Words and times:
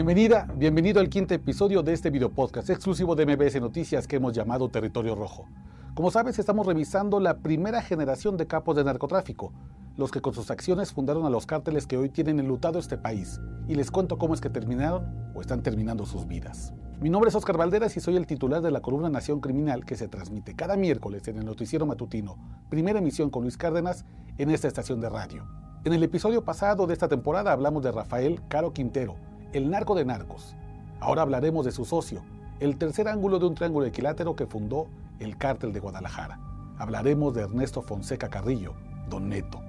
Bienvenida, 0.00 0.48
bienvenido 0.56 0.98
al 0.98 1.10
quinto 1.10 1.34
episodio 1.34 1.82
de 1.82 1.92
este 1.92 2.08
video 2.08 2.30
podcast 2.30 2.70
exclusivo 2.70 3.14
de 3.14 3.26
MBS 3.26 3.60
Noticias 3.60 4.06
que 4.06 4.16
hemos 4.16 4.32
llamado 4.32 4.70
Territorio 4.70 5.14
Rojo. 5.14 5.46
Como 5.92 6.10
sabes, 6.10 6.38
estamos 6.38 6.66
revisando 6.66 7.20
la 7.20 7.40
primera 7.40 7.82
generación 7.82 8.38
de 8.38 8.46
capos 8.46 8.76
de 8.76 8.82
narcotráfico, 8.82 9.52
los 9.98 10.10
que 10.10 10.22
con 10.22 10.32
sus 10.32 10.50
acciones 10.50 10.94
fundaron 10.94 11.26
a 11.26 11.28
los 11.28 11.44
cárteles 11.44 11.86
que 11.86 11.98
hoy 11.98 12.08
tienen 12.08 12.40
enlutado 12.40 12.78
este 12.78 12.96
país, 12.96 13.42
y 13.68 13.74
les 13.74 13.90
cuento 13.90 14.16
cómo 14.16 14.32
es 14.32 14.40
que 14.40 14.48
terminaron 14.48 15.04
o 15.34 15.42
están 15.42 15.62
terminando 15.62 16.06
sus 16.06 16.26
vidas. 16.26 16.72
Mi 17.02 17.10
nombre 17.10 17.28
es 17.28 17.34
Oscar 17.34 17.58
Valderas 17.58 17.94
y 17.98 18.00
soy 18.00 18.16
el 18.16 18.26
titular 18.26 18.62
de 18.62 18.70
la 18.70 18.80
columna 18.80 19.10
Nación 19.10 19.40
Criminal 19.40 19.84
que 19.84 19.96
se 19.96 20.08
transmite 20.08 20.56
cada 20.56 20.78
miércoles 20.78 21.28
en 21.28 21.36
el 21.36 21.44
noticiero 21.44 21.84
matutino, 21.84 22.38
primera 22.70 23.00
emisión 23.00 23.28
con 23.28 23.42
Luis 23.42 23.58
Cárdenas 23.58 24.06
en 24.38 24.50
esta 24.50 24.66
estación 24.66 24.98
de 25.02 25.10
radio. 25.10 25.46
En 25.84 25.92
el 25.92 26.02
episodio 26.02 26.42
pasado 26.42 26.86
de 26.86 26.94
esta 26.94 27.08
temporada 27.08 27.52
hablamos 27.52 27.82
de 27.82 27.92
Rafael 27.92 28.40
Caro 28.48 28.72
Quintero, 28.72 29.16
el 29.52 29.70
narco 29.70 29.94
de 29.94 30.04
narcos. 30.04 30.54
Ahora 31.00 31.22
hablaremos 31.22 31.64
de 31.64 31.72
su 31.72 31.84
socio, 31.84 32.22
el 32.60 32.76
tercer 32.76 33.08
ángulo 33.08 33.38
de 33.38 33.46
un 33.46 33.54
triángulo 33.54 33.86
equilátero 33.86 34.36
que 34.36 34.46
fundó 34.46 34.86
el 35.18 35.36
cártel 35.36 35.72
de 35.72 35.80
Guadalajara. 35.80 36.38
Hablaremos 36.78 37.34
de 37.34 37.42
Ernesto 37.42 37.82
Fonseca 37.82 38.28
Carrillo, 38.28 38.74
Don 39.08 39.28
Neto. 39.28 39.60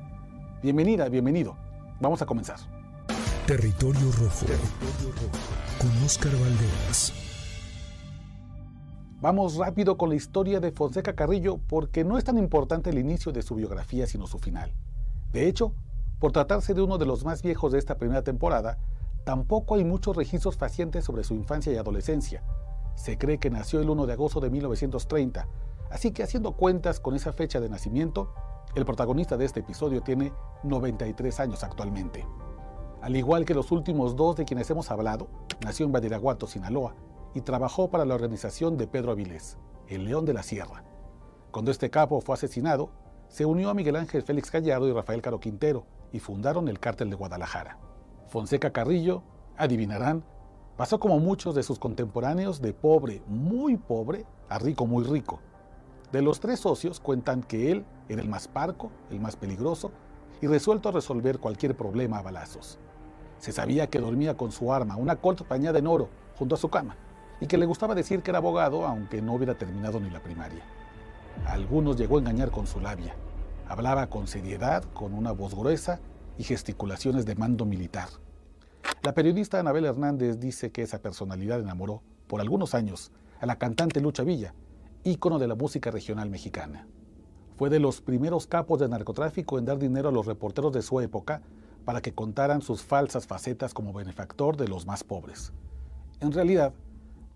Bienvenida, 0.61 1.09
bienvenido. 1.09 1.55
Vamos 1.99 2.21
a 2.21 2.25
comenzar. 2.25 2.57
Territorio 3.47 4.11
Rojo. 4.11 4.45
Con 5.79 6.03
Oscar 6.05 6.31
Valderas. 6.33 7.13
Vamos 9.19 9.55
rápido 9.55 9.97
con 9.97 10.09
la 10.09 10.15
historia 10.15 10.59
de 10.59 10.71
Fonseca 10.71 11.15
Carrillo 11.15 11.59
porque 11.67 12.03
no 12.03 12.17
es 12.17 12.23
tan 12.23 12.37
importante 12.37 12.89
el 12.89 12.97
inicio 12.97 13.31
de 13.31 13.41
su 13.41 13.55
biografía 13.55 14.07
sino 14.07 14.27
su 14.27 14.39
final. 14.39 14.73
De 15.31 15.47
hecho, 15.47 15.73
por 16.19 16.31
tratarse 16.31 16.73
de 16.73 16.81
uno 16.81 16.97
de 16.97 17.05
los 17.05 17.25
más 17.25 17.41
viejos 17.41 17.71
de 17.71 17.79
esta 17.79 17.97
primera 17.97 18.23
temporada, 18.23 18.77
Tampoco 19.23 19.75
hay 19.75 19.83
muchos 19.83 20.15
registros 20.15 20.57
facientes 20.57 21.05
sobre 21.05 21.23
su 21.23 21.35
infancia 21.35 21.71
y 21.71 21.77
adolescencia. 21.77 22.43
Se 22.95 23.17
cree 23.17 23.37
que 23.37 23.51
nació 23.51 23.79
el 23.79 23.89
1 23.89 24.07
de 24.07 24.13
agosto 24.13 24.39
de 24.39 24.49
1930, 24.49 25.47
así 25.91 26.11
que 26.11 26.23
haciendo 26.23 26.53
cuentas 26.53 26.99
con 26.99 27.15
esa 27.15 27.31
fecha 27.31 27.59
de 27.59 27.69
nacimiento, 27.69 28.33
el 28.75 28.85
protagonista 28.85 29.37
de 29.37 29.45
este 29.45 29.59
episodio 29.59 30.01
tiene 30.01 30.33
93 30.63 31.39
años 31.39 31.63
actualmente. 31.63 32.25
Al 33.01 33.15
igual 33.15 33.45
que 33.45 33.53
los 33.53 33.71
últimos 33.71 34.15
dos 34.15 34.35
de 34.35 34.45
quienes 34.45 34.69
hemos 34.69 34.89
hablado, 34.89 35.27
nació 35.63 35.85
en 35.85 35.91
Badiraguato, 35.91 36.47
Sinaloa, 36.47 36.95
y 37.33 37.41
trabajó 37.41 37.89
para 37.89 38.05
la 38.05 38.15
organización 38.15 38.77
de 38.77 38.87
Pedro 38.87 39.11
Avilés, 39.11 39.57
el 39.87 40.05
León 40.05 40.25
de 40.25 40.33
la 40.33 40.43
Sierra. 40.43 40.83
Cuando 41.51 41.71
este 41.71 41.89
capo 41.89 42.21
fue 42.21 42.35
asesinado, 42.35 42.91
se 43.27 43.45
unió 43.45 43.69
a 43.69 43.73
Miguel 43.73 43.97
Ángel 43.97 44.23
Félix 44.23 44.51
Gallardo 44.51 44.87
y 44.87 44.93
Rafael 44.93 45.21
Caro 45.21 45.39
Quintero 45.39 45.85
y 46.11 46.19
fundaron 46.19 46.67
el 46.67 46.79
Cártel 46.79 47.09
de 47.09 47.15
Guadalajara. 47.15 47.90
Fonseca 48.31 48.71
Carrillo, 48.71 49.23
adivinarán, 49.57 50.23
pasó 50.77 51.01
como 51.01 51.19
muchos 51.19 51.53
de 51.53 51.63
sus 51.63 51.77
contemporáneos 51.77 52.61
de 52.61 52.71
pobre, 52.71 53.21
muy 53.27 53.75
pobre, 53.75 54.25
a 54.47 54.57
rico, 54.57 54.87
muy 54.87 55.03
rico. 55.03 55.41
De 56.13 56.21
los 56.21 56.39
tres 56.39 56.61
socios 56.61 57.01
cuentan 57.01 57.43
que 57.43 57.73
él 57.73 57.83
era 58.07 58.21
el 58.21 58.29
más 58.29 58.47
parco, 58.47 58.89
el 59.09 59.19
más 59.19 59.35
peligroso 59.35 59.91
y 60.41 60.47
resuelto 60.47 60.87
a 60.87 60.93
resolver 60.93 61.39
cualquier 61.39 61.75
problema 61.75 62.19
a 62.19 62.21
balazos. 62.21 62.79
Se 63.37 63.51
sabía 63.51 63.87
que 63.87 63.99
dormía 63.99 64.37
con 64.37 64.53
su 64.53 64.71
arma, 64.71 64.95
una 64.95 65.17
Colt 65.17 65.45
bañada 65.49 65.79
en 65.79 65.87
oro, 65.87 66.07
junto 66.39 66.55
a 66.55 66.57
su 66.57 66.69
cama, 66.69 66.95
y 67.41 67.47
que 67.47 67.57
le 67.57 67.65
gustaba 67.65 67.95
decir 67.95 68.23
que 68.23 68.31
era 68.31 68.37
abogado 68.37 68.87
aunque 68.87 69.21
no 69.21 69.33
hubiera 69.33 69.57
terminado 69.57 69.99
ni 69.99 70.09
la 70.09 70.23
primaria. 70.23 70.63
A 71.45 71.51
algunos 71.51 71.97
llegó 71.97 72.15
a 72.15 72.19
engañar 72.19 72.49
con 72.49 72.65
su 72.65 72.79
labia. 72.79 73.13
Hablaba 73.67 74.07
con 74.07 74.27
seriedad, 74.27 74.85
con 74.93 75.13
una 75.13 75.33
voz 75.33 75.53
gruesa 75.53 75.99
y 76.37 76.43
gesticulaciones 76.43 77.25
de 77.25 77.35
mando 77.35 77.65
militar. 77.65 78.09
La 79.03 79.13
periodista 79.13 79.59
Anabel 79.59 79.85
Hernández 79.85 80.39
dice 80.39 80.71
que 80.71 80.83
esa 80.83 81.01
personalidad 81.01 81.59
enamoró 81.59 82.01
por 82.27 82.41
algunos 82.41 82.75
años 82.75 83.11
a 83.39 83.45
la 83.45 83.57
cantante 83.57 83.99
Lucha 83.99 84.23
Villa, 84.23 84.53
ícono 85.03 85.39
de 85.39 85.47
la 85.47 85.55
música 85.55 85.91
regional 85.91 86.29
mexicana. 86.29 86.87
Fue 87.57 87.69
de 87.69 87.79
los 87.79 88.01
primeros 88.01 88.47
capos 88.47 88.79
de 88.79 88.89
narcotráfico 88.89 89.57
en 89.57 89.65
dar 89.65 89.79
dinero 89.79 90.09
a 90.09 90.11
los 90.11 90.25
reporteros 90.25 90.71
de 90.73 90.81
su 90.81 90.99
época 90.99 91.41
para 91.85 92.01
que 92.01 92.13
contaran 92.13 92.61
sus 92.61 92.83
falsas 92.83 93.25
facetas 93.25 93.73
como 93.73 93.93
benefactor 93.93 94.57
de 94.57 94.67
los 94.67 94.85
más 94.85 95.03
pobres. 95.03 95.51
En 96.19 96.31
realidad, 96.31 96.73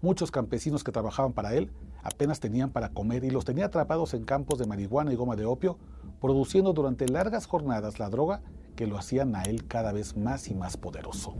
muchos 0.01 0.31
campesinos 0.31 0.83
que 0.83 0.91
trabajaban 0.91 1.33
para 1.33 1.55
él 1.55 1.71
apenas 2.03 2.39
tenían 2.39 2.69
para 2.69 2.89
comer 2.89 3.23
y 3.23 3.31
los 3.31 3.45
tenía 3.45 3.65
atrapados 3.65 4.13
en 4.13 4.23
campos 4.23 4.59
de 4.59 4.67
marihuana 4.67 5.11
y 5.11 5.15
goma 5.15 5.35
de 5.35 5.45
opio, 5.45 5.77
produciendo 6.21 6.73
durante 6.73 7.07
largas 7.07 7.47
jornadas 7.47 7.97
la 7.97 8.09
droga 8.09 8.41
que 8.75 8.87
lo 8.87 8.97
hacían 8.97 9.35
a 9.35 9.43
él 9.43 9.65
cada 9.67 9.91
vez 9.91 10.17
más 10.17 10.49
y 10.49 10.55
más 10.55 10.77
poderoso. 10.77 11.35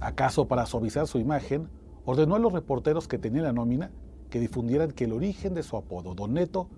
¿Acaso 0.00 0.48
para 0.48 0.66
suavizar 0.66 1.06
su 1.06 1.18
imagen, 1.18 1.68
ordenó 2.04 2.34
a 2.34 2.38
los 2.38 2.52
reporteros 2.52 3.08
que 3.08 3.18
tenían 3.18 3.44
la 3.44 3.52
nómina 3.52 3.90
que 4.30 4.40
difundieran 4.40 4.90
que 4.90 5.04
el 5.04 5.12
origen 5.12 5.54
de 5.54 5.62
su 5.62 5.76
apodo, 5.76 6.14
Don 6.14 6.34
Neto, 6.34 6.68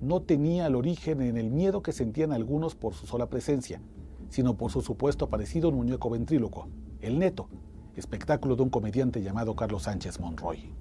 no 0.00 0.20
tenía 0.20 0.66
el 0.66 0.74
origen 0.74 1.22
en 1.22 1.36
el 1.36 1.50
miedo 1.50 1.82
que 1.82 1.92
sentían 1.92 2.32
algunos 2.32 2.74
por 2.74 2.94
su 2.94 3.06
sola 3.06 3.28
presencia, 3.28 3.80
sino 4.28 4.56
por 4.56 4.70
su 4.70 4.82
supuesto 4.82 5.28
parecido 5.28 5.70
muñeco 5.70 6.10
ventríloco, 6.10 6.68
el 7.00 7.18
Neto, 7.18 7.48
espectáculo 7.96 8.56
de 8.56 8.62
un 8.62 8.70
comediante 8.70 9.22
llamado 9.22 9.54
Carlos 9.54 9.84
Sánchez 9.84 10.18
Monroy. 10.18 10.72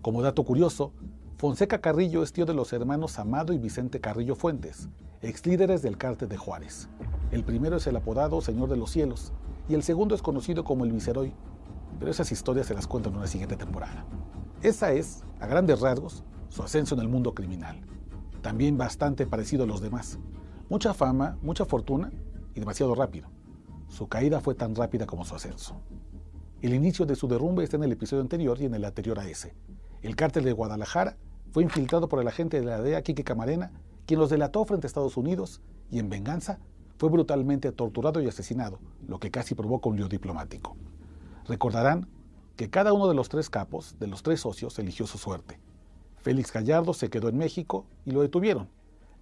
Como 0.00 0.22
dato 0.22 0.44
curioso, 0.44 0.92
Fonseca 1.36 1.80
Carrillo 1.80 2.22
es 2.22 2.32
tío 2.32 2.46
de 2.46 2.54
los 2.54 2.72
hermanos 2.72 3.18
Amado 3.18 3.52
y 3.52 3.58
Vicente 3.58 4.00
Carrillo 4.00 4.36
Fuentes, 4.36 4.88
ex 5.22 5.44
líderes 5.44 5.82
del 5.82 5.98
cártel 5.98 6.28
de 6.28 6.36
Juárez. 6.36 6.88
El 7.34 7.42
primero 7.42 7.78
es 7.78 7.86
el 7.88 7.96
apodado 7.96 8.40
Señor 8.40 8.68
de 8.68 8.76
los 8.76 8.92
Cielos 8.92 9.32
y 9.68 9.74
el 9.74 9.82
segundo 9.82 10.14
es 10.14 10.22
conocido 10.22 10.62
como 10.62 10.84
el 10.84 10.92
Viceroy, 10.92 11.32
pero 11.98 12.08
esas 12.08 12.30
historias 12.30 12.68
se 12.68 12.74
las 12.74 12.86
cuento 12.86 13.08
en 13.08 13.16
una 13.16 13.26
siguiente 13.26 13.56
temporada. 13.56 14.06
Esa 14.62 14.92
es, 14.92 15.24
a 15.40 15.48
grandes 15.48 15.80
rasgos, 15.80 16.22
su 16.48 16.62
ascenso 16.62 16.94
en 16.94 17.00
el 17.00 17.08
mundo 17.08 17.34
criminal. 17.34 17.80
También 18.40 18.78
bastante 18.78 19.26
parecido 19.26 19.64
a 19.64 19.66
los 19.66 19.80
demás. 19.80 20.20
Mucha 20.70 20.94
fama, 20.94 21.36
mucha 21.42 21.64
fortuna 21.64 22.12
y 22.54 22.60
demasiado 22.60 22.94
rápido. 22.94 23.28
Su 23.88 24.06
caída 24.06 24.40
fue 24.40 24.54
tan 24.54 24.76
rápida 24.76 25.04
como 25.04 25.24
su 25.24 25.34
ascenso. 25.34 25.80
El 26.62 26.72
inicio 26.72 27.04
de 27.04 27.16
su 27.16 27.26
derrumbe 27.26 27.64
está 27.64 27.76
en 27.76 27.82
el 27.82 27.90
episodio 27.90 28.22
anterior 28.22 28.58
y 28.60 28.66
en 28.66 28.74
el 28.74 28.84
anterior 28.84 29.18
a 29.18 29.26
ese. 29.26 29.56
El 30.02 30.14
cártel 30.14 30.44
de 30.44 30.52
Guadalajara 30.52 31.16
fue 31.50 31.64
infiltrado 31.64 32.08
por 32.08 32.20
el 32.20 32.28
agente 32.28 32.60
de 32.60 32.66
la 32.66 32.80
DEA, 32.80 33.02
Quique 33.02 33.24
Camarena, 33.24 33.72
quien 34.06 34.20
los 34.20 34.30
delató 34.30 34.64
frente 34.64 34.86
a 34.86 34.88
Estados 34.88 35.16
Unidos 35.16 35.60
y 35.90 35.98
en 35.98 36.08
venganza 36.08 36.60
fue 36.96 37.08
brutalmente 37.08 37.72
torturado 37.72 38.20
y 38.20 38.28
asesinado, 38.28 38.78
lo 39.06 39.18
que 39.18 39.30
casi 39.30 39.54
provoca 39.54 39.88
un 39.88 39.96
lío 39.96 40.08
diplomático. 40.08 40.76
Recordarán 41.46 42.08
que 42.56 42.70
cada 42.70 42.92
uno 42.92 43.08
de 43.08 43.14
los 43.14 43.28
tres 43.28 43.50
capos, 43.50 43.96
de 43.98 44.06
los 44.06 44.22
tres 44.22 44.40
socios, 44.40 44.78
eligió 44.78 45.06
su 45.06 45.18
suerte. 45.18 45.58
Félix 46.16 46.52
Gallardo 46.52 46.94
se 46.94 47.10
quedó 47.10 47.28
en 47.28 47.36
México 47.36 47.84
y 48.04 48.12
lo 48.12 48.22
detuvieron. 48.22 48.68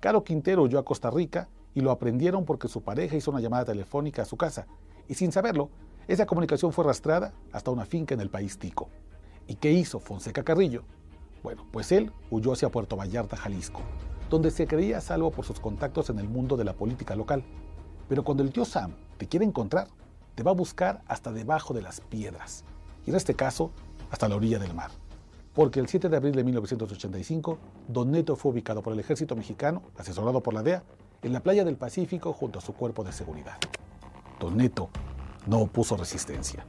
Caro 0.00 0.22
Quintero 0.22 0.62
huyó 0.62 0.78
a 0.78 0.84
Costa 0.84 1.11
Rica 1.11 1.49
y 1.75 1.81
lo 1.81 1.91
aprendieron 1.91 2.44
porque 2.44 2.69
su 2.69 2.82
pareja 2.82 3.16
hizo 3.16 3.31
una 3.31 3.41
llamada 3.41 3.65
telefónica 3.65 4.22
a 4.22 4.27
su 4.27 4.37
casa 4.37 4.66
y 5.09 5.15
sin 5.15 5.32
saberlo, 5.32 5.71
esa 6.09 6.27
comunicación 6.27 6.72
fue 6.72 6.84
arrastrada 6.84 7.32
hasta 7.53 7.71
una 7.71 7.84
finca 7.84 8.15
en 8.15 8.21
el 8.21 8.31
país 8.31 8.59
tico. 8.59 8.88
¿Y 9.47 9.56
qué 9.56 9.72
hizo 9.72 9.99
Fonseca 9.99 10.43
Carrillo? 10.43 10.82
Bueno, 11.43 11.66
pues 11.72 11.91
él 11.93 12.12
huyó 12.31 12.53
hacia 12.53 12.69
Puerto 12.69 12.97
Vallarta, 12.97 13.37
Jalisco, 13.37 13.81
donde 14.31 14.50
se 14.50 14.66
creía 14.66 15.00
salvo 15.00 15.31
por 15.31 15.44
sus 15.44 15.59
contactos 15.59 16.11
en 16.11 16.19
el 16.19 16.28
mundo 16.28 16.56
de 16.56 16.65
la 16.65 16.75
política 16.75 17.16
local. 17.16 17.44
Pero 18.12 18.25
cuando 18.25 18.43
el 18.43 18.53
tío 18.53 18.67
Sam 18.67 18.93
te 19.17 19.27
quiere 19.27 19.47
encontrar, 19.47 19.89
te 20.34 20.43
va 20.43 20.50
a 20.50 20.55
buscar 20.55 21.00
hasta 21.06 21.33
debajo 21.33 21.73
de 21.73 21.81
las 21.81 22.03
piedras, 22.03 22.62
y 23.06 23.09
en 23.09 23.17
este 23.17 23.33
caso, 23.33 23.71
hasta 24.11 24.28
la 24.28 24.37
orilla 24.37 24.59
del 24.59 24.75
mar. 24.75 24.91
Porque 25.55 25.81
el 25.81 25.89
7 25.89 26.11
de 26.11 26.17
abril 26.19 26.34
de 26.34 26.45
1985, 26.45 27.59
Don 27.88 28.11
Neto 28.11 28.37
fue 28.37 28.53
ubicado 28.53 28.82
por 28.82 28.93
el 28.93 29.00
ejército 29.00 29.35
mexicano, 29.35 29.81
asesorado 29.97 30.43
por 30.43 30.53
la 30.53 30.62
DEA, 30.62 30.82
en 31.23 31.32
la 31.32 31.41
playa 31.41 31.64
del 31.64 31.76
Pacífico 31.76 32.35
junto 32.35 32.59
a 32.59 32.62
su 32.62 32.75
cuerpo 32.75 33.03
de 33.03 33.12
seguridad. 33.12 33.56
Don 34.38 34.59
Neto 34.59 34.91
no 35.47 35.61
opuso 35.61 35.97
resistencia. 35.97 36.67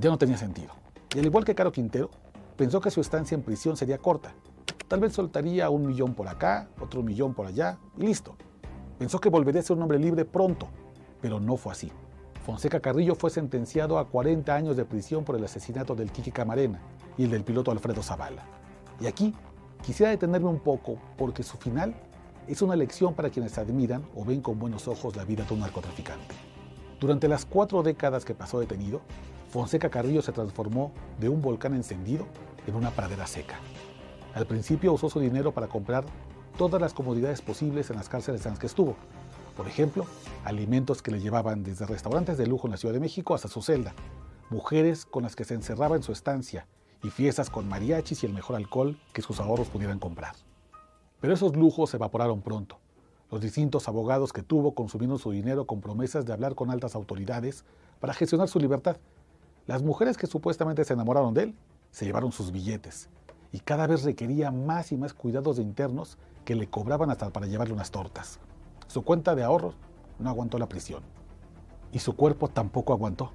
Ya 0.00 0.08
no 0.08 0.16
tenía 0.16 0.38
sentido. 0.38 0.72
Y 1.14 1.18
al 1.18 1.26
igual 1.26 1.44
que 1.44 1.54
Caro 1.54 1.72
Quintero, 1.72 2.08
pensó 2.56 2.80
que 2.80 2.90
su 2.90 3.02
estancia 3.02 3.34
en 3.34 3.42
prisión 3.42 3.76
sería 3.76 3.98
corta 3.98 4.32
Tal 4.88 5.00
vez 5.00 5.14
soltaría 5.14 5.70
un 5.70 5.86
millón 5.86 6.14
por 6.14 6.28
acá, 6.28 6.68
otro 6.80 7.02
millón 7.02 7.34
por 7.34 7.46
allá 7.46 7.78
y 7.96 8.02
listo. 8.06 8.36
Pensó 9.04 9.20
que 9.20 9.28
volvería 9.28 9.60
a 9.60 9.62
ser 9.62 9.76
un 9.76 9.82
hombre 9.82 9.98
libre 9.98 10.24
pronto, 10.24 10.66
pero 11.20 11.38
no 11.38 11.58
fue 11.58 11.72
así. 11.72 11.92
Fonseca 12.42 12.80
Carrillo 12.80 13.14
fue 13.14 13.28
sentenciado 13.28 13.98
a 13.98 14.08
40 14.08 14.54
años 14.54 14.78
de 14.78 14.86
prisión 14.86 15.24
por 15.24 15.36
el 15.36 15.44
asesinato 15.44 15.94
del 15.94 16.10
Kiki 16.10 16.30
Camarena 16.30 16.80
y 17.18 17.24
el 17.24 17.30
del 17.30 17.44
piloto 17.44 17.70
Alfredo 17.70 18.02
Zavala. 18.02 18.46
Y 18.98 19.06
aquí 19.06 19.34
quisiera 19.82 20.08
detenerme 20.08 20.48
un 20.48 20.58
poco 20.58 20.96
porque 21.18 21.42
su 21.42 21.58
final 21.58 21.94
es 22.48 22.62
una 22.62 22.76
lección 22.76 23.12
para 23.12 23.28
quienes 23.28 23.58
admiran 23.58 24.06
o 24.16 24.24
ven 24.24 24.40
con 24.40 24.58
buenos 24.58 24.88
ojos 24.88 25.14
la 25.16 25.24
vida 25.26 25.44
de 25.44 25.52
un 25.52 25.60
narcotraficante. 25.60 26.34
Durante 26.98 27.28
las 27.28 27.44
cuatro 27.44 27.82
décadas 27.82 28.24
que 28.24 28.32
pasó 28.32 28.58
detenido, 28.58 29.02
Fonseca 29.50 29.90
Carrillo 29.90 30.22
se 30.22 30.32
transformó 30.32 30.92
de 31.20 31.28
un 31.28 31.42
volcán 31.42 31.74
encendido 31.74 32.24
en 32.66 32.74
una 32.74 32.90
pradera 32.90 33.26
seca. 33.26 33.56
Al 34.34 34.46
principio 34.46 34.94
usó 34.94 35.10
su 35.10 35.20
dinero 35.20 35.52
para 35.52 35.68
comprar 35.68 36.06
todas 36.56 36.80
las 36.80 36.94
comodidades 36.94 37.42
posibles 37.42 37.90
en 37.90 37.96
las 37.96 38.08
cárceles 38.08 38.44
en 38.46 38.52
las 38.52 38.58
que 38.58 38.66
estuvo. 38.66 38.96
Por 39.56 39.66
ejemplo, 39.66 40.06
alimentos 40.44 41.02
que 41.02 41.10
le 41.10 41.20
llevaban 41.20 41.62
desde 41.62 41.86
restaurantes 41.86 42.38
de 42.38 42.46
lujo 42.46 42.66
en 42.66 42.72
la 42.72 42.76
Ciudad 42.76 42.94
de 42.94 43.00
México 43.00 43.34
hasta 43.34 43.48
su 43.48 43.62
celda. 43.62 43.94
mujeres 44.50 45.06
con 45.06 45.22
las 45.22 45.34
que 45.34 45.44
se 45.44 45.54
encerraba 45.54 45.96
en 45.96 46.02
su 46.02 46.12
estancia 46.12 46.66
y 47.02 47.10
fiestas 47.10 47.50
con 47.50 47.68
mariachis 47.68 48.22
y 48.22 48.26
el 48.26 48.34
mejor 48.34 48.56
alcohol 48.56 48.98
que 49.12 49.22
sus 49.22 49.40
ahorros 49.40 49.68
pudieran 49.68 49.98
comprar. 49.98 50.36
Pero 51.20 51.32
esos 51.32 51.56
lujos 51.56 51.90
se 51.90 51.96
evaporaron 51.96 52.42
pronto. 52.42 52.78
Los 53.30 53.40
distintos 53.40 53.88
abogados 53.88 54.32
que 54.32 54.42
tuvo 54.42 54.74
consumieron 54.74 55.18
su 55.18 55.30
dinero 55.30 55.66
con 55.66 55.80
promesas 55.80 56.26
de 56.26 56.34
hablar 56.34 56.54
con 56.54 56.70
altas 56.70 56.94
autoridades 56.94 57.64
para 58.00 58.14
gestionar 58.14 58.48
su 58.48 58.60
libertad. 58.60 58.98
Las 59.66 59.82
mujeres 59.82 60.16
que 60.16 60.26
supuestamente 60.26 60.84
se 60.84 60.92
enamoraron 60.92 61.32
de 61.32 61.44
él 61.44 61.54
se 61.90 62.04
llevaron 62.04 62.30
sus 62.30 62.52
billetes 62.52 63.08
y 63.54 63.60
cada 63.60 63.86
vez 63.86 64.02
requería 64.02 64.50
más 64.50 64.90
y 64.90 64.96
más 64.96 65.14
cuidados 65.14 65.58
de 65.58 65.62
internos 65.62 66.18
que 66.44 66.56
le 66.56 66.66
cobraban 66.66 67.12
hasta 67.12 67.30
para 67.30 67.46
llevarle 67.46 67.72
unas 67.72 67.92
tortas. 67.92 68.40
Su 68.88 69.02
cuenta 69.02 69.36
de 69.36 69.44
ahorros 69.44 69.76
no 70.18 70.28
aguantó 70.28 70.58
la 70.58 70.68
prisión. 70.68 71.04
Y 71.92 72.00
su 72.00 72.16
cuerpo 72.16 72.48
tampoco 72.48 72.92
aguantó. 72.92 73.30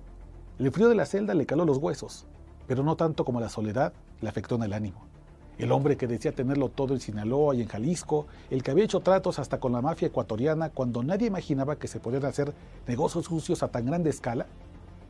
El 0.58 0.74
frío 0.74 0.90
de 0.90 0.96
la 0.96 1.06
celda 1.06 1.34
le 1.34 1.46
caló 1.46 1.64
los 1.64 1.78
huesos, 1.78 2.26
pero 2.68 2.84
no 2.84 2.98
tanto 2.98 3.24
como 3.24 3.40
la 3.40 3.48
soledad 3.48 3.94
le 4.20 4.28
afectó 4.28 4.56
en 4.56 4.64
el 4.64 4.74
ánimo. 4.74 5.06
El 5.58 5.72
hombre 5.72 5.96
que 5.96 6.06
decía 6.06 6.36
tenerlo 6.36 6.68
todo 6.68 6.94
en 6.94 7.00
Sinaloa 7.00 7.56
y 7.56 7.62
en 7.62 7.70
Jalisco, 7.70 8.28
el 8.50 8.62
que 8.62 8.72
había 8.72 8.84
hecho 8.84 9.00
tratos 9.00 9.40
hasta 9.40 9.62
con 9.62 9.72
la 9.72 9.82
mafia 9.82 10.10
ecuatoriana 10.10 10.70
cuando 10.70 11.02
nadie 11.02 11.28
imaginaba 11.28 11.78
que 11.78 11.88
se 11.88 12.02
podían 12.02 12.26
hacer 12.26 12.54
negocios 12.88 13.24
sucios 13.24 13.64
a 13.64 13.70
tan 13.70 13.86
grande 13.86 14.10
escala, 14.10 14.48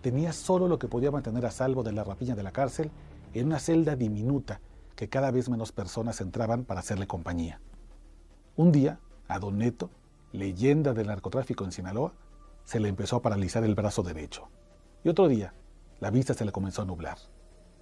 tenía 0.01 0.33
solo 0.33 0.67
lo 0.67 0.77
que 0.77 0.87
podía 0.87 1.09
mantener 1.09 1.47
a 1.47 1.51
salvo 1.51 1.81
de 1.81 1.93
la 1.93 2.03
rapiña 2.03 2.35
de 2.35 2.43
la 2.43 2.51
cárcel 2.51 2.91
en 3.33 3.47
una 3.47 3.57
celda 3.57 3.95
diminuta 3.95 4.61
que 4.99 5.07
cada 5.07 5.31
vez 5.31 5.47
menos 5.47 5.71
personas 5.71 6.19
entraban 6.19 6.65
para 6.65 6.81
hacerle 6.81 7.07
compañía. 7.07 7.61
Un 8.57 8.73
día, 8.73 8.99
a 9.29 9.39
Don 9.39 9.57
Neto, 9.57 9.89
leyenda 10.33 10.93
del 10.93 11.07
narcotráfico 11.07 11.63
en 11.63 11.71
Sinaloa, 11.71 12.11
se 12.65 12.81
le 12.81 12.89
empezó 12.89 13.15
a 13.15 13.21
paralizar 13.21 13.63
el 13.63 13.75
brazo 13.75 14.03
derecho. 14.03 14.49
Y 15.05 15.07
otro 15.07 15.29
día, 15.29 15.53
la 16.01 16.11
vista 16.11 16.33
se 16.33 16.43
le 16.43 16.51
comenzó 16.51 16.81
a 16.81 16.85
nublar. 16.85 17.17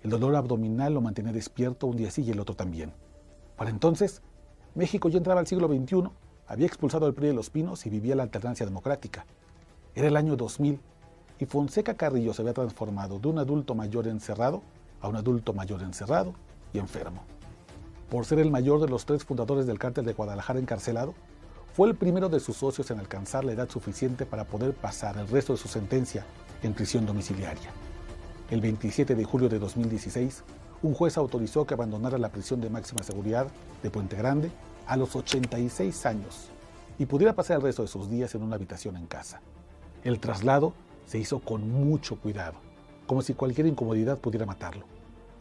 El 0.04 0.12
dolor 0.12 0.36
abdominal 0.36 0.94
lo 0.94 1.02
mantenía 1.02 1.34
despierto 1.34 1.88
un 1.88 1.98
día 1.98 2.12
sí 2.12 2.22
y 2.22 2.30
el 2.30 2.40
otro 2.40 2.56
también. 2.56 2.94
Para 3.56 3.72
entonces, 3.72 4.22
México 4.75 5.10
ya 5.10 5.18
entraba 5.18 5.40
al 5.40 5.48
siglo 5.48 5.68
XXI, 5.68 6.12
había 6.46 6.68
expulsado 6.68 7.08
al 7.08 7.16
PRI 7.16 7.30
de 7.30 7.34
los 7.34 7.50
Pinos 7.50 7.88
y 7.88 7.90
vivía 7.90 8.16
la 8.16 8.22
alternancia 8.22 8.63
democrática. 8.63 9.25
Era 9.96 10.08
el 10.08 10.18
año 10.18 10.36
2000 10.36 10.80
y 11.40 11.46
Fonseca 11.48 11.96
Carrillo 11.96 12.36
se 12.36 12.44
había 12.44 12.54
transformado 12.54 13.18
de 13.18 13.28
un 13.28 13.40
adulto 13.40 13.74
mayor 13.74 14.08
encerrado 14.08 14.62
a 15.02 15.08
un 15.08 15.16
adulto 15.16 15.54
mayor 15.54 15.81
encerrado 15.81 16.36
y 16.74 16.80
enfermo 16.80 17.24
por 18.10 18.25
ser 18.25 18.40
el 18.40 18.52
mayor 18.52 18.80
de 18.80 18.88
los 18.88 19.06
tres 19.06 19.25
fundadores 19.25 19.68
del 19.68 19.80
cártel 19.80 20.06
de 20.06 20.14
Guadalajara 20.14 20.60
encarcelado, 20.60 21.14
fue 21.74 21.90
el 21.90 21.96
primero 21.96 22.30
de 22.30 22.40
sus 22.40 22.58
socios 22.58 22.90
en 22.90 23.00
alcanzar 23.00 23.44
la 23.44 23.52
edad 23.52 23.69
suficiente 23.69 24.25
para 24.25 24.46
poder 24.46 24.74
pasar 24.74 25.18
el 25.18 25.28
resto 25.28 25.54
de 25.54 25.60
su 25.60 25.68
sentencia 25.68 26.25
en 26.64 26.74
prisión 26.74 27.06
domiciliaria. 27.06 27.69
El 28.50 28.62
27 28.62 29.14
de 29.14 29.24
julio 29.25 29.50
de 29.50 29.60
2016, 29.60 30.44
un 30.81 30.94
juez 30.94 31.18
autorizó 31.18 31.66
que 31.66 31.74
abandonara 31.74 32.18
la 32.18 32.30
prisión 32.30 32.62
de 32.62 32.70
máxima 32.70 33.04
seguridad 33.04 33.48
de 33.84 33.92
Puente 33.92 34.16
Grande 34.16 34.52
a 34.88 34.96
los 34.96 35.16
86 35.16 36.06
años 36.06 36.50
y 36.98 37.06
pudiera 37.06 37.36
pasar 37.36 37.58
el 37.58 37.63
resto 37.63 37.81
de 37.81 37.90
sus 37.90 38.10
días 38.10 38.34
en 38.36 38.44
una 38.44 38.56
habitación 38.56 38.96
en 38.96 39.06
casa. 39.06 39.42
El 40.04 40.20
traslado 40.20 40.74
se 41.06 41.20
hizo 41.20 41.40
con 41.40 41.70
mucho 41.70 42.16
cuidado, 42.16 42.56
como 43.06 43.22
si 43.22 43.34
cualquier 43.34 43.68
incomodidad 43.68 44.18
pudiera 44.18 44.46
matarlo. 44.46 44.97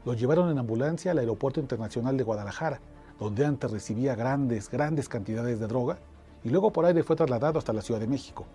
Lo 0.06 0.14
llevaron 0.14 0.49
en 0.50 0.58
ambulancia 0.58 1.11
al 1.11 1.19
Aeropuerto 1.19 1.58
Internacional 1.58 2.17
de 2.17 2.23
Guadalajara, 2.23 2.79
donde 3.19 3.44
antes 3.44 3.69
recibía 3.69 4.14
grandes, 4.14 4.70
grandes 4.70 5.08
cantidades 5.08 5.58
de 5.58 5.67
droga, 5.67 5.99
y 6.44 6.49
luego 6.50 6.73
por 6.73 6.87
aire 6.87 7.03
fue 7.03 7.17
trasladado 7.17 7.58
hasta 7.58 7.73
la 7.73 7.82
Ciudad 7.82 7.99
de 7.99 8.06
México. 8.06 8.47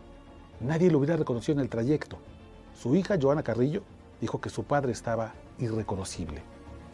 Nadie 0.62 0.90
lo 0.90 1.00
hubiera 1.00 1.18
reconocido 1.18 1.60
en 1.60 1.66
el 1.66 1.70
trayecto. 1.70 2.20
Su 2.74 2.96
hija, 2.96 3.18
Joana 3.22 3.44
Carrillo, 3.44 3.84
dijo 4.22 4.40
que 4.40 4.50
su 4.50 4.64
padre 4.64 4.94
estaba 4.94 5.34
irreconocible, 5.60 6.42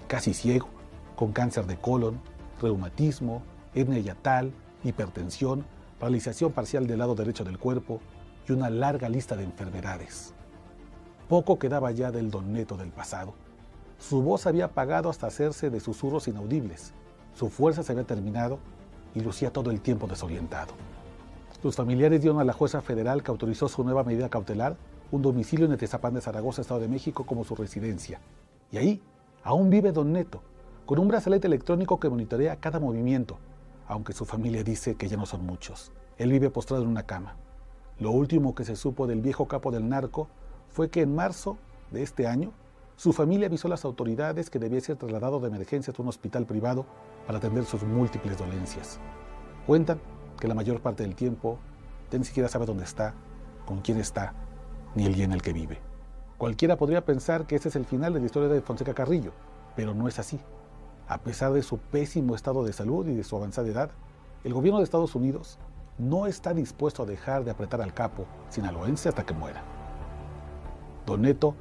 casi 0.07 0.33
ciego, 0.33 0.69
con 1.15 1.33
cáncer 1.33 1.67
de 1.67 1.77
colon, 1.77 2.19
reumatismo, 2.59 3.43
hernia 3.75 3.99
yatal, 3.99 4.51
hipertensión, 4.83 5.67
paralización 5.99 6.51
parcial 6.51 6.87
del 6.87 6.97
lado 6.97 7.13
derecho 7.13 7.43
del 7.43 7.59
cuerpo 7.59 7.99
y 8.49 8.53
una 8.53 8.71
larga 8.71 9.07
lista 9.07 9.35
de 9.35 9.43
enfermedades. 9.43 10.33
Poco 11.29 11.59
quedaba 11.59 11.91
ya 11.91 12.09
del 12.09 12.31
don 12.31 12.53
neto 12.53 12.75
del 12.75 12.89
pasado 12.89 13.35
su 13.99 14.21
voz 14.21 14.45
había 14.45 14.65
apagado 14.65 15.09
hasta 15.09 15.27
hacerse 15.27 15.69
de 15.69 15.79
susurros 15.79 16.27
inaudibles. 16.27 16.93
Su 17.33 17.49
fuerza 17.49 17.83
se 17.83 17.91
había 17.91 18.03
terminado 18.03 18.59
y 19.15 19.21
lucía 19.21 19.51
todo 19.51 19.71
el 19.71 19.81
tiempo 19.81 20.07
desorientado. 20.07 20.73
Sus 21.61 21.75
familiares 21.75 22.21
dieron 22.21 22.39
a 22.39 22.43
la 22.43 22.53
jueza 22.53 22.81
federal 22.81 23.23
que 23.23 23.31
autorizó 23.31 23.67
su 23.67 23.83
nueva 23.83 24.03
medida 24.03 24.29
cautelar 24.29 24.77
un 25.11 25.21
domicilio 25.21 25.65
en 25.65 25.71
Etezapán 25.71 26.13
de 26.13 26.21
Zaragoza, 26.21 26.61
Estado 26.61 26.81
de 26.81 26.87
México, 26.87 27.25
como 27.25 27.43
su 27.43 27.55
residencia. 27.55 28.19
Y 28.71 28.77
ahí 28.77 29.01
aún 29.43 29.69
vive 29.69 29.91
Don 29.91 30.11
Neto, 30.11 30.41
con 30.85 30.99
un 30.99 31.07
brazalete 31.07 31.47
electrónico 31.47 31.99
que 31.99 32.09
monitorea 32.09 32.57
cada 32.57 32.79
movimiento, 32.79 33.39
aunque 33.87 34.13
su 34.13 34.25
familia 34.25 34.63
dice 34.63 34.95
que 34.95 35.07
ya 35.07 35.17
no 35.17 35.25
son 35.25 35.45
muchos. 35.45 35.91
Él 36.17 36.31
vive 36.31 36.49
postrado 36.49 36.83
en 36.83 36.89
una 36.89 37.03
cama. 37.03 37.35
Lo 37.99 38.11
último 38.11 38.53
que 38.53 38.65
se 38.65 38.75
supo 38.75 39.07
del 39.07 39.21
viejo 39.21 39.47
capo 39.47 39.71
del 39.71 39.87
narco 39.87 40.27
fue 40.69 40.89
que 40.89 41.01
en 41.01 41.15
marzo 41.15 41.57
de 41.91 42.03
este 42.03 42.27
año 42.27 42.51
su 42.97 43.13
familia 43.13 43.45
avisó 43.45 43.67
a 43.67 43.69
las 43.69 43.85
autoridades 43.85 44.49
que 44.49 44.57
debía 44.57 44.81
ser 44.81 44.97
trasladado 44.97 45.39
de 45.39 45.49
emergencia 45.49 45.93
a 45.95 46.01
un 46.01 46.07
hospital 46.07 46.47
privado 46.47 46.83
para 47.27 47.37
atender 47.37 47.63
sus 47.63 47.83
múltiples 47.83 48.39
dolencias. 48.39 48.99
Cuentan 49.67 49.99
que 50.39 50.47
la 50.47 50.55
mayor 50.55 50.81
parte 50.81 51.03
del 51.03 51.13
tiempo 51.13 51.59
ya 52.11 52.17
ni 52.17 52.25
siquiera 52.25 52.49
sabe 52.49 52.65
dónde 52.65 52.85
está, 52.85 53.13
con 53.67 53.81
quién 53.81 53.99
está, 53.99 54.33
ni 54.95 55.05
el 55.05 55.13
día 55.13 55.25
en 55.25 55.31
el 55.31 55.43
que 55.43 55.53
vive. 55.53 55.79
Cualquiera 56.39 56.75
podría 56.75 57.05
pensar 57.05 57.45
que 57.45 57.55
ese 57.55 57.69
es 57.69 57.75
el 57.75 57.85
final 57.85 58.13
de 58.13 58.19
la 58.19 58.25
historia 58.25 58.49
de 58.49 58.61
Fonseca 58.61 58.95
Carrillo, 58.95 59.31
pero 59.75 59.93
no 59.93 60.07
es 60.07 60.17
así. 60.17 60.39
A 61.07 61.19
pesar 61.19 61.53
de 61.53 61.61
su 61.61 61.77
pésimo 61.77 62.33
estado 62.33 62.63
de 62.63 62.73
salud 62.73 63.07
y 63.07 63.13
de 63.13 63.23
su 63.23 63.35
avanzada 63.35 63.67
edad, 63.67 63.91
el 64.43 64.55
gobierno 64.55 64.79
de 64.79 64.85
Estados 64.85 65.13
Unidos 65.13 65.59
no 65.99 66.25
está 66.25 66.55
dispuesto 66.55 67.03
a 67.03 67.05
dejar 67.05 67.43
de 67.43 67.51
apretar 67.51 67.79
al 67.79 67.93
capo 67.93 68.25
sinaloense 68.49 69.07
hasta 69.07 69.23
que 69.23 69.35
muera. 69.35 69.63
Don 71.05 71.21
Neto 71.21 71.53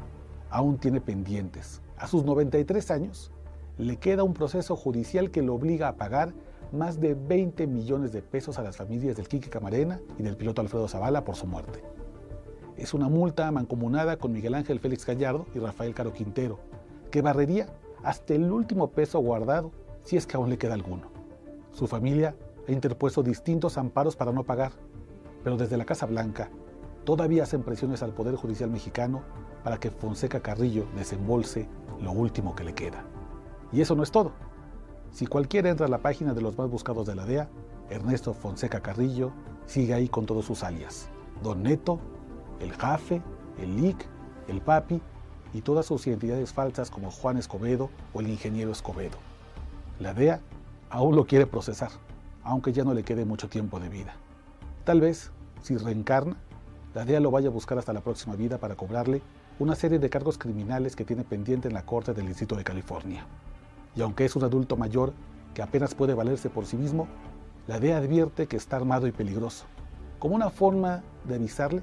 aún 0.57 0.79
tiene 0.79 1.03
pendientes. 1.03 1.83
A 1.99 2.07
sus 2.07 2.25
93 2.25 2.91
años, 2.91 3.31
le 3.77 3.99
queda 3.99 4.23
un 4.23 4.33
proceso 4.33 4.75
judicial 4.75 5.31
que 5.31 5.43
lo 5.43 5.55
obliga 5.55 5.87
a 5.87 5.97
pagar 5.97 6.33
más 6.73 6.99
de 6.99 7.13
20 7.13 7.67
millones 7.67 8.11
de 8.11 8.23
pesos 8.23 8.59
a 8.59 8.63
las 8.63 8.75
familias 8.75 9.17
del 9.17 9.29
Quique 9.29 9.51
Camarena 9.51 10.01
y 10.19 10.23
del 10.23 10.35
piloto 10.35 10.63
Alfredo 10.63 10.89
Zavala 10.89 11.27
por 11.27 11.37
su 11.37 11.47
muerte. 11.47 11.85
Es 12.79 12.95
una 12.95 13.11
multa 13.11 13.51
mancomunada 13.53 14.17
con 14.17 14.33
Miguel 14.33 14.55
Ángel 14.55 14.81
Félix 14.81 15.05
Gallardo 15.05 15.45
y 15.55 15.59
Rafael 15.59 15.95
Caro 15.95 16.15
Quintero, 16.15 16.59
que 17.11 17.21
barrería 17.21 17.67
hasta 18.03 18.33
el 18.33 18.51
último 18.51 18.93
peso 18.93 19.19
guardado 19.21 19.73
si 20.05 20.17
es 20.17 20.27
que 20.27 20.39
aún 20.39 20.49
le 20.49 20.57
queda 20.57 20.73
alguno. 20.73 21.11
Su 21.73 21.87
familia 21.87 22.35
ha 22.67 22.73
interpuesto 22.73 23.23
distintos 23.23 23.77
amparos 23.77 24.17
para 24.17 24.33
no 24.33 24.43
pagar, 24.43 24.73
pero 25.45 25.59
desde 25.59 25.77
la 25.77 25.85
Casa 25.85 26.07
Blanca 26.07 26.49
todavía 27.05 27.43
hacen 27.43 27.63
presiones 27.63 28.03
al 28.03 28.15
Poder 28.15 28.37
Judicial 28.37 28.71
mexicano 28.71 29.21
para 29.67 29.81
que 29.81 29.91
Fonseca 29.91 30.39
Carrillo 30.39 30.87
desembolse 30.95 31.67
lo 32.01 32.13
último 32.13 32.55
que 32.55 32.63
le 32.63 32.73
queda. 32.73 33.03
Y 33.73 33.81
eso 33.81 33.97
no 33.97 34.05
es 34.05 34.13
todo. 34.13 34.31
Si 35.11 35.27
cualquiera 35.27 35.69
entra 35.69 35.87
a 35.87 35.89
la 35.89 35.99
página 35.99 36.35
de 36.35 36.41
los 36.41 36.57
más 36.57 36.71
buscados 36.71 37.05
de 37.05 37.17
la 37.17 37.27
DEA, 37.27 37.49
Ernesto 37.91 38.33
Fonseca 38.33 38.79
Carrillo 38.81 39.33
sigue 39.67 39.93
ahí 39.93 40.09
con 40.09 40.25
todos 40.25 40.45
sus 40.45 40.63
alias. 40.63 41.09
Don 41.43 41.65
Neto, 41.65 41.99
el 42.61 42.73
Jafe, 42.75 43.21
el 43.59 43.75
Lic, 43.75 44.07
el 44.47 44.61
Papi 44.61 45.03
y 45.53 45.63
todas 45.63 45.87
sus 45.87 46.07
identidades 46.07 46.53
falsas 46.53 46.89
como 46.89 47.11
Juan 47.11 47.37
Escobedo 47.37 47.91
o 48.15 48.21
el 48.21 48.29
ingeniero 48.29 48.71
Escobedo. 48.71 49.19
La 49.99 50.15
DEA 50.15 50.43
aún 50.91 51.17
lo 51.17 51.27
quiere 51.27 51.45
procesar, 51.45 51.91
aunque 52.45 52.73
ya 52.73 52.85
no 52.85 52.95
le 52.95 53.03
quede 53.03 53.25
mucho 53.25 53.49
tiempo 53.49 53.81
de 53.81 53.89
vida. 53.89 54.15
Tal 54.85 55.01
vez, 55.01 55.33
si 55.61 55.77
reencarna, 55.77 56.37
la 56.97 57.05
DEA 57.05 57.21
lo 57.21 57.31
vaya 57.31 57.49
a 57.49 57.53
buscar 57.53 57.77
hasta 57.77 57.93
la 57.93 58.01
próxima 58.01 58.37
vida 58.37 58.57
para 58.57 58.75
cobrarle 58.75 59.21
una 59.59 59.75
serie 59.75 59.99
de 59.99 60.09
cargos 60.09 60.39
criminales 60.39 60.97
que 60.97 61.05
tiene 61.05 61.25
pendiente 61.25 61.69
en 61.69 61.75
la 61.75 61.85
Corte 61.85 62.15
del 62.15 62.27
Distrito 62.27 62.57
de 62.57 62.65
California. 62.65 63.27
Y 63.95 64.01
aunque 64.01 64.25
es 64.25 64.35
un 64.35 64.45
adulto 64.45 64.79
mayor 64.79 65.13
que 65.53 65.61
apenas 65.61 65.95
puede 65.95 66.15
valerse 66.15 66.49
por 66.49 66.65
sí 66.65 66.79
mismo, 66.79 67.07
la 67.67 67.81
DEA 67.81 67.99
advierte 67.99 68.47
que 68.47 68.57
está 68.57 68.77
armado 68.77 69.07
y 69.07 69.13
peligroso, 69.13 69.67
como 70.19 70.37
una 70.37 70.49
forma 70.49 71.03
de 71.25 71.35
avisarle 71.35 71.83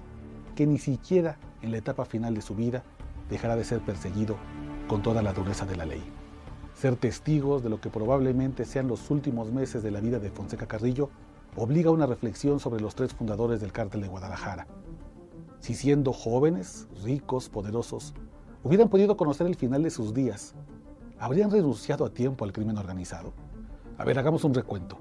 que 0.55 0.65
ni 0.65 0.79
siquiera 0.79 1.37
en 1.61 1.69
la 1.69 1.77
etapa 1.77 2.05
final 2.05 2.33
de 2.33 2.41
su 2.41 2.55
vida 2.55 2.81
dejará 3.29 3.55
de 3.55 3.65
ser 3.65 3.81
perseguido 3.81 4.35
con 4.87 5.03
toda 5.03 5.21
la 5.21 5.33
dureza 5.33 5.67
de 5.67 5.75
la 5.75 5.85
ley. 5.85 6.01
Ser 6.73 6.95
testigos 6.95 7.61
de 7.61 7.69
lo 7.69 7.79
que 7.79 7.91
probablemente 7.91 8.65
sean 8.65 8.87
los 8.87 9.11
últimos 9.11 9.51
meses 9.51 9.83
de 9.83 9.91
la 9.91 9.99
vida 9.99 10.17
de 10.17 10.31
Fonseca 10.31 10.65
Carrillo 10.65 11.11
obliga 11.55 11.91
a 11.91 11.93
una 11.93 12.07
reflexión 12.07 12.59
sobre 12.59 12.81
los 12.81 12.95
tres 12.95 13.13
fundadores 13.13 13.61
del 13.61 13.71
cártel 13.71 14.01
de 14.01 14.07
Guadalajara, 14.07 14.65
si 15.63 15.75
siendo 15.75 16.11
jóvenes, 16.11 16.89
ricos, 17.05 17.47
poderosos, 17.47 18.13
hubieran 18.65 18.89
podido 18.89 19.15
conocer 19.15 19.47
el 19.47 19.55
final 19.55 19.81
de 19.81 19.91
sus 19.91 20.13
días, 20.13 20.55
¿habrían 21.17 21.49
renunciado 21.49 22.03
a 22.03 22.09
tiempo 22.09 22.43
al 22.43 22.51
crimen 22.51 22.77
organizado? 22.77 23.31
A 23.97 24.03
ver, 24.03 24.19
hagamos 24.19 24.43
un 24.43 24.53
recuento. 24.53 24.97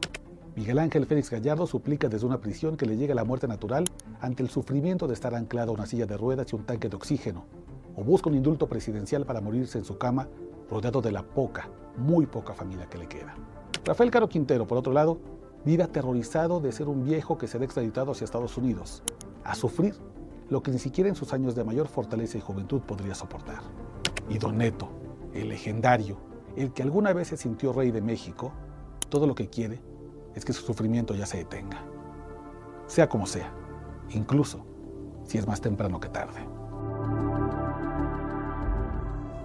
Miguel 0.55 0.79
Ángel 0.79 1.07
Félix 1.07 1.31
Gallardo 1.31 1.67
suplica 1.67 2.09
desde 2.09 2.27
una 2.27 2.41
prisión 2.41 2.77
que 2.77 2.87
le 2.87 2.97
llegue 2.97 3.13
la 3.13 3.25
muerte 3.25 3.49
natural 3.49 3.87
ante 4.21 4.45
el 4.45 4.51
sufrimiento 4.51 5.09
de 5.09 5.15
estar 5.15 5.35
anclado 5.35 5.73
a 5.73 5.75
una 5.75 5.87
silla 5.87 6.07
de 6.07 6.17
ruedas 6.17 6.53
y 6.53 6.55
un 6.55 6.65
tanque 6.65 6.89
de 6.89 6.95
oxígeno. 6.95 7.45
o 7.97 8.05
busca 8.05 8.31
un 8.31 8.37
indulto 8.37 8.69
presidencial 8.69 9.27
para 9.27 9.41
morirse 9.41 9.79
en 9.79 9.85
su 9.85 9.99
cama 9.99 10.29
rodeado 10.71 11.03
de 11.03 11.11
la 11.11 11.25
poca, 11.25 11.69
muy 11.99 12.27
poca 12.27 12.55
familia 12.55 12.89
que 12.89 12.99
le 12.99 13.09
queda. 13.09 13.35
Rafael 13.85 14.13
Caro 14.13 14.29
Quintero, 14.29 14.65
por 14.65 14.79
otro 14.79 14.93
lado, 14.93 15.19
vive 15.65 15.83
aterrorizado 15.83 16.61
de 16.61 16.71
ser 16.71 16.87
un 16.87 17.05
viejo 17.05 17.37
que 17.37 17.49
se 17.49 17.59
ha 17.59 17.65
extraditado 17.65 18.13
hacia 18.13 18.25
Estados 18.27 18.57
Unidos, 18.57 19.03
a 19.43 19.57
sufrir 19.57 19.97
lo 20.53 20.63
que 20.63 20.71
ni 20.71 20.79
siquiera 20.79 21.09
en 21.09 21.17
sus 21.17 21.33
años 21.33 21.55
de 21.55 21.65
mayor 21.65 21.89
fortaleza 21.89 22.37
y 22.37 22.43
juventud 22.43 22.83
podría 22.83 23.15
soportar. 23.15 23.63
Y 24.29 24.37
Don 24.37 24.59
Neto, 24.59 24.91
el 25.33 25.49
legendario, 25.49 26.19
el 26.57 26.75
que 26.75 26.83
alguna 26.83 27.15
vez 27.15 27.29
se 27.29 27.39
sintió 27.39 27.73
rey 27.73 27.91
de 27.91 28.03
México, 28.03 28.53
todo 29.09 29.27
lo 29.27 29.35
que 29.35 29.49
quiere 29.49 29.81
es 30.35 30.45
que 30.45 30.53
su 30.53 30.63
sufrimiento 30.63 31.15
ya 31.15 31.25
se 31.25 31.39
detenga. 31.39 31.83
Sea 32.87 33.09
como 33.09 33.27
sea, 33.27 33.51
incluso 34.11 34.67
si 35.25 35.39
es 35.39 35.47
más 35.47 35.63
temprano 35.63 35.99
que 35.99 36.11
tarde. 36.11 36.47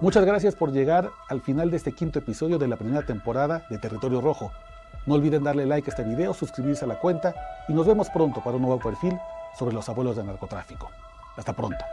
Muchas 0.02 0.26
gracias 0.26 0.54
por 0.54 0.72
llegar 0.72 1.10
al 1.28 1.40
final 1.40 1.70
de 1.70 1.78
este 1.78 1.92
quinto 1.92 2.18
episodio 2.18 2.58
de 2.58 2.68
la 2.68 2.76
primera 2.76 3.06
temporada 3.06 3.66
de 3.70 3.78
Territorio 3.78 4.20
Rojo. 4.20 4.52
No 5.06 5.14
olviden 5.14 5.42
darle 5.42 5.64
like 5.64 5.90
a 5.90 5.90
este 5.90 6.04
video, 6.04 6.34
suscribirse 6.34 6.84
a 6.84 6.88
la 6.88 7.00
cuenta 7.00 7.34
y 7.66 7.72
nos 7.72 7.86
vemos 7.86 8.10
pronto 8.10 8.42
para 8.44 8.56
un 8.56 8.62
nuevo 8.62 8.78
perfil 8.78 9.18
sobre 9.56 9.74
los 9.74 9.88
abuelos 9.88 10.16
del 10.16 10.26
narcotráfico. 10.26 10.90
Hasta 11.36 11.52
pronto. 11.52 11.84